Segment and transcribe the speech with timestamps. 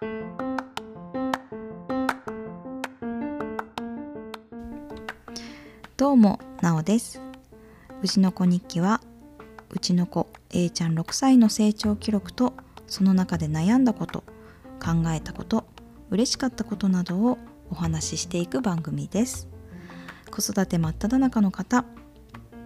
[0.00, 0.06] ど
[6.14, 7.20] うもなおです。
[8.02, 9.02] うちの子日記は
[9.68, 12.54] うちの子 A ちゃん6歳の成長記録と
[12.86, 14.24] その中で悩んだこと
[14.82, 15.66] 考えたこと
[16.08, 17.36] 嬉しかったことなどを
[17.70, 19.48] お話ししていく番組です。
[20.30, 21.84] 子育て真っ只中の方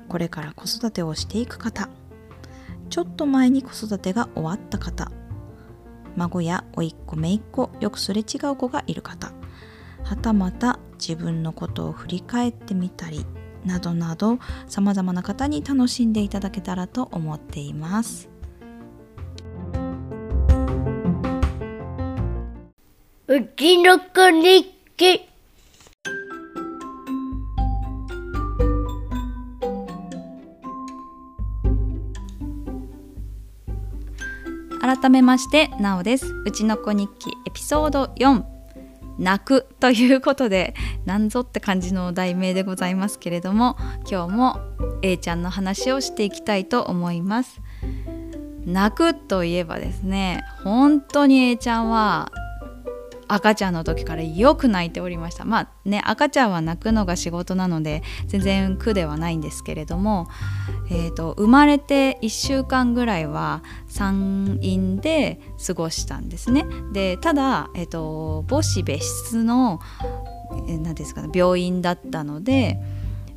[0.08, 1.88] これから子育てをしていく方
[2.90, 5.10] ちょっと前に子育てが終わった方
[6.16, 9.32] 孫や甥っ子姪っ子よくすれ違う子がいる方
[10.04, 13.24] はたまた自分のことを振り返ってみたり
[13.64, 18.28] などなどさまざまな方に楽しんでいただけたらと思っています
[23.26, 25.33] うちの子日記。
[34.94, 36.32] 改めましてなおです。
[36.44, 38.44] うちの子日記エピソード4
[39.18, 43.76] 泣くということでなんぞって感じの題名でございますけれども
[44.08, 44.60] 今日も
[45.02, 47.60] A ちゃんの話をしていきたいと思います。
[48.64, 52.30] 泣くといえばですね本当に A ちゃんは
[53.28, 55.44] 赤ちゃんの時からよく泣いておりました。
[55.44, 60.28] まあね赤ちゃんは泣くのが仕事なので全然苦ではないんですけれども、
[60.90, 66.66] えーと、生まれて1週間ぐらいは産院で過ごしたんですね。
[66.92, 69.80] でただ、えーと、母子別室の
[70.66, 72.78] 何ですか、ね、病院だったので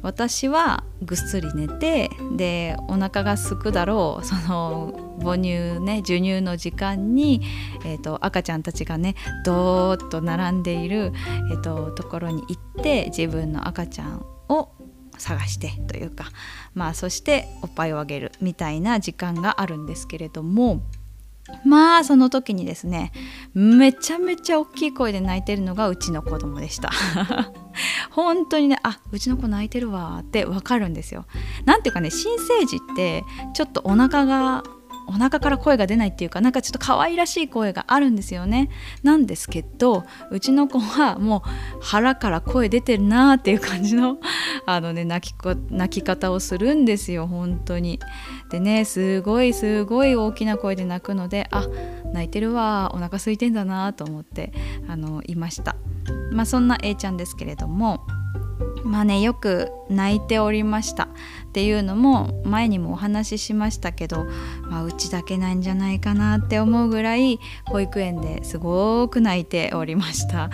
[0.08, 7.42] 私はぐっすり寝てでお腹がすくだろうその母乳ね授乳の時間に、
[7.86, 11.12] えーと、赤ちゃんたちがねどーっと並んでいる、
[11.52, 14.70] えーと、ところに行って自分の赤ちゃんを
[15.18, 16.28] 探してというか
[16.74, 20.84] まあそしておっぱいをあげるみたいな時間があるんですけれども
[21.66, 23.12] まあその時にですね
[23.54, 26.92] めちゃめちゃ大きい声で泣いてるのがうちの子供でした。
[28.12, 31.26] 本当にねあうちの子泣いてるわって分かるんですよ。
[31.66, 33.24] なんていうかね新生児って
[33.54, 34.64] ちょっとお腹が
[35.08, 38.70] お腹から声が出ないっていうかなんかちょっと可愛らしい声があるんですよね。
[39.04, 44.18] なんですけどうちの子はもう腹から声出てるなーっていう感じの
[44.66, 48.00] あのね泣きこ泣き方をするんですよ本当に。
[48.50, 51.68] でねすごいすごい大きな声で泣くのであ
[52.14, 54.54] 泣いてるわお腹空いてんだなと思って
[54.88, 55.76] あのいました。
[56.32, 58.06] まあそんな A ちゃんですけれども
[58.84, 61.08] まあねよく泣いておりましたっ
[61.54, 64.26] ていうのも前にもお話ししましたけど、
[64.70, 70.50] まあ、うちだけなんじゃないかなって思うぐらい保育園ですごく泣いておりました。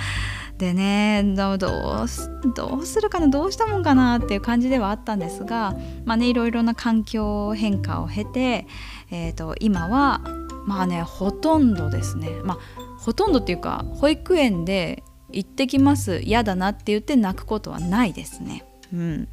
[0.57, 8.67] でねどうどうするかなどうしたもんかなっていう感じではあったんですが、まあね、いろいろな環境変化を経て、
[9.11, 10.21] えーと今は
[10.65, 12.57] まあねほとんどですねまあ
[12.99, 18.65] ほとんどっていうか保育園で行ってきます嫌だなって言って泣くことはないですね。
[18.93, 19.27] うん、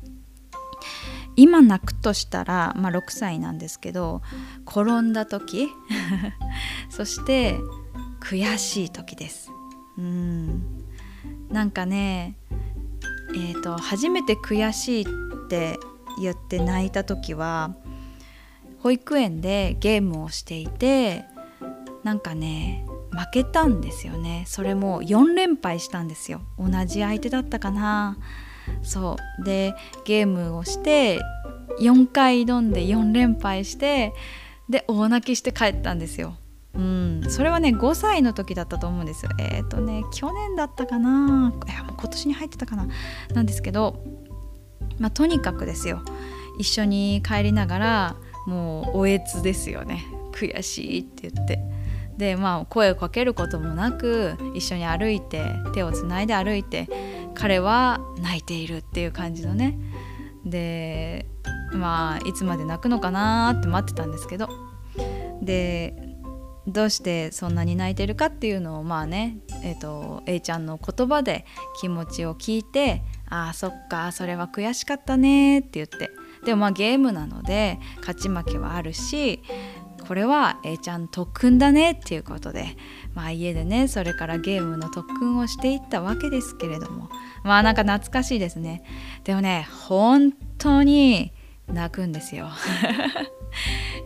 [1.36, 4.22] 今泣くとしたら、まあ、6歳なんですけど
[4.66, 5.68] 転んだ時
[6.88, 7.58] そして
[8.20, 9.50] 悔しい時です。
[9.98, 10.62] うん
[11.50, 12.36] なんかね
[13.32, 15.06] えーと、初めて悔しいっ
[15.48, 15.78] て
[16.20, 17.76] 言って泣いた時は
[18.80, 21.24] 保育園でゲームをしていて
[22.02, 24.44] なんかね負けたんですよね。
[24.46, 26.42] それも4連敗したんですよ。
[26.58, 28.18] 同じ相手だったかな。
[28.82, 29.44] そう。
[29.44, 31.20] でゲームをして
[31.80, 34.14] 4回挑んで4連敗して
[34.68, 36.36] で大泣きして帰ったんですよ。
[36.74, 37.22] うん。
[37.28, 39.32] それはね5歳の時だったと思うんですよ。
[39.38, 41.52] えっ、ー、とね去年だったかな。
[41.68, 42.88] いやもう今年に入ってたかな。
[43.34, 44.04] なんですけど
[44.98, 46.02] まあとにかくですよ。
[46.58, 48.16] 一緒に帰りながら
[48.46, 50.04] もうおえつですよね。
[50.32, 51.79] 悔しいって言って。
[52.20, 55.42] でまあ声をかけることもなく一緒に歩いて
[55.72, 56.86] 手をつないで歩いて
[57.34, 59.78] 彼は泣いているっていう感じのね。
[60.44, 61.26] で
[61.72, 64.50] まあいつまで泣くのかなって待ってたんですけど。
[65.40, 65.94] で
[66.66, 71.46] どうしてそんなに泣いてるかっていうのをまあねえっ、ー、と A ちゃんの言葉で
[71.80, 76.10] 気持ちを聞いて「ああそっかそれは悔しかったね」って言って。
[76.44, 79.42] でもまあゲームなので勝ち負けはあるし
[80.10, 82.76] これは A ちゃん特訓だねっていうことで、
[83.14, 87.08] まあ、家でねそれからゲームの特訓をしていったわけですけれども
[87.44, 88.82] まあなんか懐かしいですね。
[89.22, 91.32] でもね本当に
[91.68, 92.48] 泣くんですよ。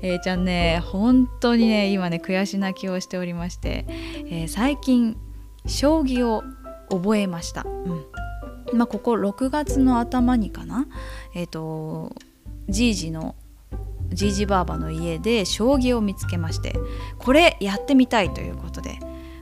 [0.03, 3.87] A ちゃんね本当にね今ね悔し泣きをしておりまして、
[4.27, 5.17] えー、最近
[5.65, 6.45] 将棋を
[6.91, 8.77] 覚えました、うん。
[8.77, 10.87] まあ、ここ6月の頭にかな？
[11.35, 12.15] えっ、ー、と
[12.69, 13.37] じいじの
[14.13, 16.75] じいじばあばの家で将棋を見つけまして
[17.19, 18.99] これやってみたいということで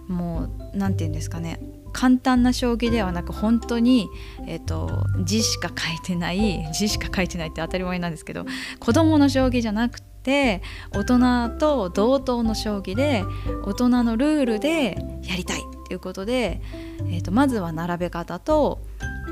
[0.09, 1.61] もう何て言うんですかね
[1.93, 4.09] 簡単な将棋ではなく本当に、
[4.47, 8.47] えーと、字しか書いてない字しか書いてないって当たり前なんですけど
[8.81, 10.63] 子どもの将棋じゃなくて
[10.93, 13.25] 大人と同等の将棋で
[13.65, 16.63] 大人のルールでやりたいっていうことで、
[17.01, 18.81] えーとまずは並べ方と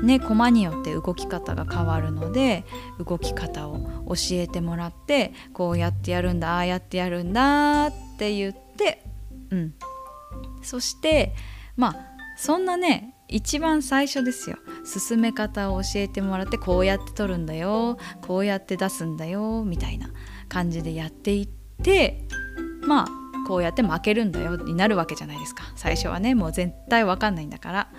[0.01, 2.63] ね駒によって動き方が変わるので
[3.05, 9.03] 動き方を教えてもらってこうやってやるんだああやってやるんだって言って
[9.51, 9.73] うん。
[10.61, 11.33] そして
[11.75, 11.95] まあ
[12.37, 14.57] そんなね一番最初ですよ。
[14.83, 20.09] 進め方を教えてもらってこうやって取るんだよこうやって出すんだよみたいな
[20.49, 21.47] 感じでやっていっ
[21.81, 22.25] て
[22.81, 23.07] まあ
[23.47, 25.63] こうやって負けるんだよになるわけじゃないですか。
[25.75, 27.91] 最初はねもう絶対わかんないんだから。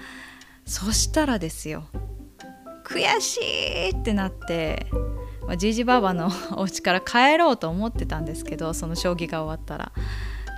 [0.73, 1.85] そしたらですよ。
[2.83, 4.87] 悔しいってなって
[5.59, 9.93] じいじばばのお家から帰ろうと思ってたんですけどその将棋が終わったら。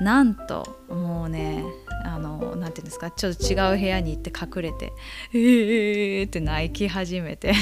[0.01, 1.65] なんともうね
[2.05, 4.93] あのなていうんですかちょっと違う部屋に行って隠れて
[5.33, 7.55] 「えー」って泣き始めて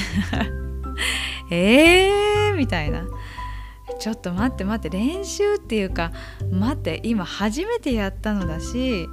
[1.51, 3.05] 「えー」みたいな。
[3.99, 6.11] ちょっと待って待って練習っていうか
[6.51, 9.07] 待って今初めてやったのだし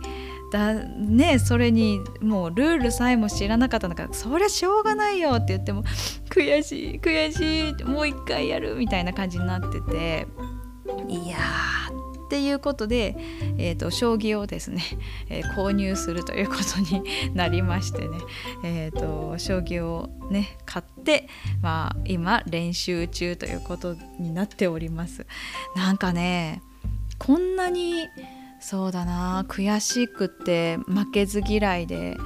[0.51, 5.85] だねそれにもうルールさえも知らなかったんだからそりゃしょうがないよって言っても
[6.29, 10.27] 悔しい悔しいもう一回やるみたいな感じになってて
[11.09, 13.17] いやーっていうことで、
[13.59, 14.85] えーと、将棋をですね、
[15.29, 17.03] えー、購入するということに
[17.35, 18.19] なりましてね、
[18.63, 21.27] えーと、将棋をね買って、
[21.61, 25.27] まあ、今練習中ということになっております。
[25.75, 26.63] なんかね
[27.19, 28.07] こんなに
[28.61, 29.45] そうだな。
[29.49, 32.17] 悔しくて負けず嫌いで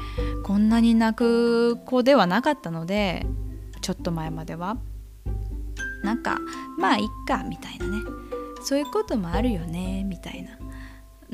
[0.44, 3.24] こんなに泣く子ではなかったので
[3.80, 4.76] ちょっと前までは。
[6.02, 6.38] なんか
[6.78, 7.98] まあいっかみたいなね。
[8.62, 10.63] そういうこともあるよねみたいな。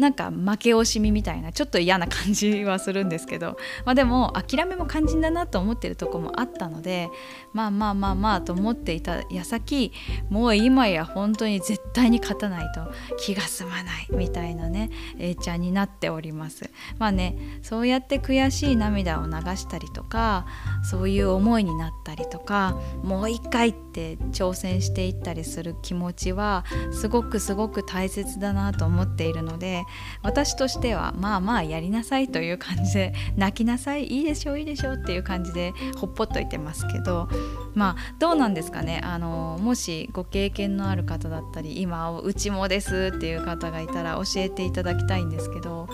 [0.01, 7.09] なんか負け惜しみみたいなちょっと嫌な感じはするんですけど、まあ、でも諦めも肝心だなと思ってるとこもあったので
[7.53, 9.93] まあまあまあまあと思っていた矢先
[10.31, 16.71] もう今や本当に絶対に勝たないと気が済まないみたいなね A ちゃんになっております。
[16.99, 20.47] まあねそうやって悔しい涙を流したりとか
[20.83, 29.85] そういう思いになったりとかもう一回って挑戦していったりする気持ちはすごくすごく大切だなと思っているので
[30.23, 37.29] 私としてはまあまあやりなさいという感じで泣きなさいいいでしょいいでしょっていう感じでほっぽっといてますけど
[37.75, 39.01] まあどうなんですかね。
[39.03, 45.89] あのもしご経験のある方だったり今うちもですっていう方がいたら教えていただきたいんですけど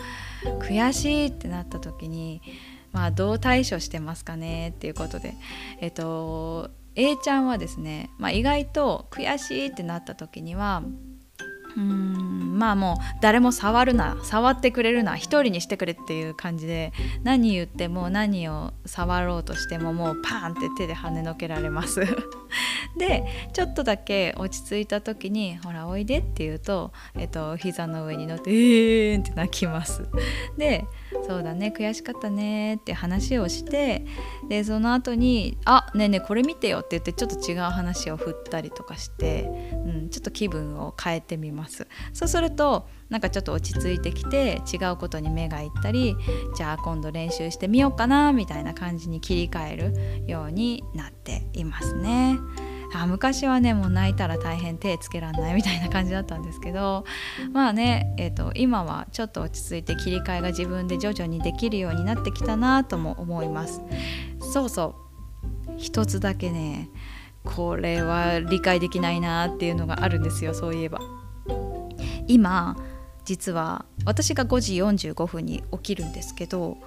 [0.60, 2.42] 悔しいってなった時に
[2.92, 4.70] まあどう対処してますかね？
[4.70, 5.34] っていうことで
[5.81, 10.82] えっと A ちゃんはですね、まあ、意外と悔しいってなった時には
[11.78, 16.93] まあもう誰も触るな触ってくれるな一人にしてくれっていう感じで
[17.23, 22.00] 何言っても何を触ろうとしてももうパーンって手で跳ねのけられます。
[22.96, 30.02] でちょっとだけ落ち着いた時に「ほらおいで」って言うと、えっと、膝の上に乗って「えーん」って泣きます
[30.56, 30.84] で
[31.26, 34.04] そうだね悔しかったねって話をして
[34.48, 39.50] でその後に「あねえねえこれ見てよ」って言ってちょっと違う話を振ったりとかして、
[39.84, 46.16] うん、ちょっと気分を変えてみますそうするとなんかちょっと落ち着いてきて違うことに目がいったり
[46.56, 52.38] じゃあ今度練習してみようかなみたいな感じに切り替えるようになっていますね。
[52.95, 57.05] あ昔はねもう泣いたら大変手つけらんないみたいな感じだったんですけど
[57.52, 63.81] まあね、えーと、今はちょっと落ち着いて切り替えが自分で徐々にできるようになってきたなとも思います。
[64.40, 64.95] そうそ
[65.69, 65.75] う。
[65.78, 66.88] 一つだけね
[67.45, 71.00] これは理解できないなっていうのがあるんですよそういえば。
[72.28, 72.76] 今
[73.25, 74.75] 実は私が5時
[75.11, 76.78] 45分に起きるんですけど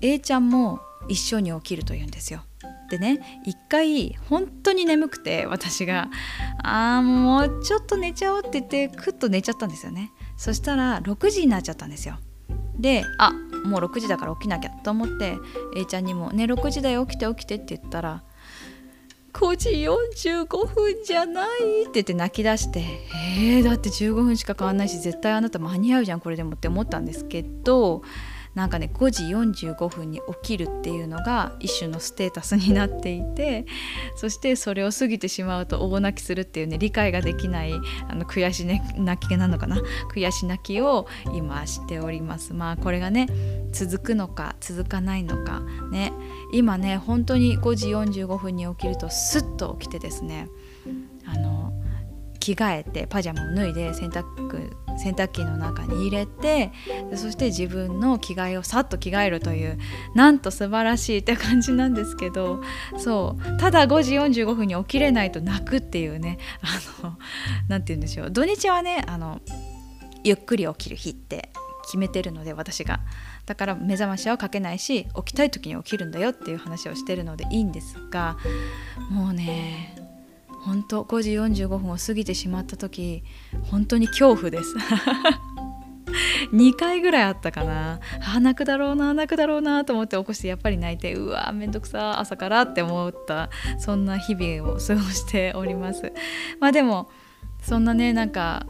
[0.00, 2.42] A ちゃんも一緒に起きるというんですよ。
[2.90, 6.10] でね一回本当に眠くて私が
[6.62, 10.10] 「あーもうちょっと寝ちゃおう」って言ってクッと寝ちゃったんですよね。
[10.36, 12.18] そしたら6時になっちゃったんですよ。
[12.78, 13.32] であ
[13.64, 15.36] もう6時だから起きなきゃと思って
[15.76, 18.22] A ちゃんにも「ね6時だよ起きて起きて」って言ったら
[19.32, 19.68] 5時
[20.28, 22.84] 45分じゃないって言って泣き出して
[23.38, 28.02] えー、だって15分しか変わんないし絶対あなた間に合うじゃんこれでもって思ったんですけど
[28.54, 29.24] なんかね5時
[29.64, 33.64] 45分に起きるっていうのが一種のステータスになっていて
[34.16, 37.72] そしてそれを過ぎてしまうと大泣きするっていうね理解ができない
[38.08, 39.80] あの悔し、ね、泣きなのかな？
[40.12, 42.52] 悔し泣きを今しております。
[42.52, 43.28] まあこれがね
[43.72, 46.12] 続くのか続かないのかね。
[46.52, 50.48] 今ね本当に5時45分に起きるとスッと起きてですね
[51.24, 51.72] あの
[52.40, 54.24] 着替えてパジャマを脱いで洗濯
[55.00, 56.72] 洗濯機の中に入れて
[57.14, 59.78] そして自分の着替えをさっと着替えるという
[60.14, 62.62] なんと素晴らしいって感じなんですけど
[62.98, 66.38] そうただ5時45分に起きれないと泣くっていうね
[67.68, 69.40] 何て言うんでしょう土日はねあの
[70.22, 71.50] ゆっくり起きる日って
[71.84, 73.00] 決めてるので私が。
[73.46, 78.36] だから目覚ましはかけないし起きたい時に起きるんだよっていう話をしてるのでいいんですが
[79.10, 79.99] もうね
[80.60, 83.22] 本当5時45分を過ぎてしまった時
[83.64, 84.74] 本当に恐怖です。
[86.52, 88.00] 2回ぐらいあったかな。
[88.34, 96.12] あ泣くだろうな泣くだろうなと思って起こしてやっぱり泣いてうわめんどくさ朝からって思ったそんな日々を過ごしております。
[96.58, 97.08] まあでも
[97.62, 98.66] そんなねなんか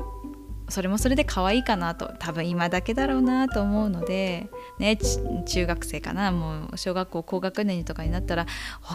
[0.71, 4.49] それもそれで可愛いかなと多分今だけだろうなと思うので、
[4.79, 4.99] ね、
[5.47, 8.47] 中学生かなもう小学校高学年とかになったら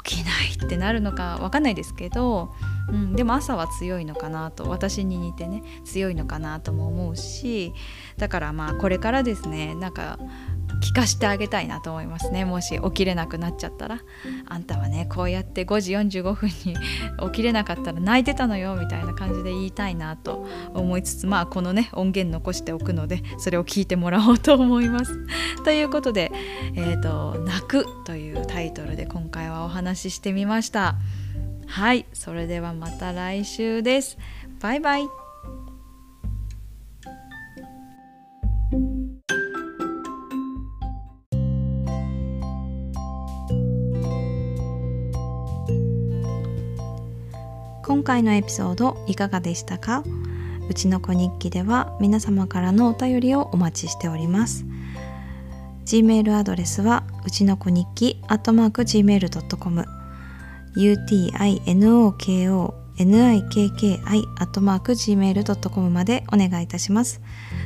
[0.04, 2.54] 起きないってなるのか分かんないですけど、
[2.90, 7.74] うん、でも朝は強いのかなと私に似てね強いのかなとも思うし
[8.18, 10.20] だからまあこれからですねなんか
[10.82, 14.02] 聞かしてあげたいなと思いますねもし起きれなくなっちゃったら
[14.48, 16.76] あんたはねこうやって5時45分に
[17.28, 25.26] 起きれなかったら泣いてたのよみたいな感じで言いたいなと思いつつまあこのね音源残しておくのでそれを聞いてもらおうと思います。
[25.64, 26.32] ということで
[26.76, 30.96] 「えーと、泣く」というタイトルで今回はお話ししてみました。
[31.68, 34.18] はいそれではまた来週です。
[34.62, 35.25] バイバイ
[47.96, 50.04] 今回のエピソードいかがでしたか？
[50.70, 54.66] うちの子日記では皆様からのお便りをお待ちしております
[55.86, 59.86] Gmail アドレスはうちの子日記 Gmail.com
[60.76, 61.64] utinokoni
[62.98, 67.22] nikki アットマーク gmail.com までお願いいたします。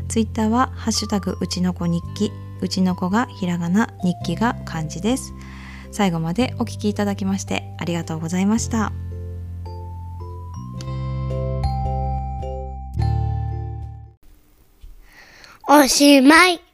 [0.10, 2.32] ツイッターはハッシュタグうちの子日記、
[2.62, 5.34] うちの子がひらがな、日記が漢字です。
[5.92, 8.94] 最後までお聞きいただきましてありがとうございました。
[15.72, 16.69] おしまい。